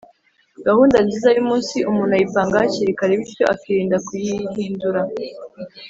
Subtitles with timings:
[0.67, 5.01] Gahunda nziza yumunsi umuntu ayipanga hakiri kare bityo akirinda kuyihindura